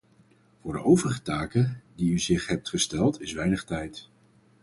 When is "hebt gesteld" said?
2.47-3.21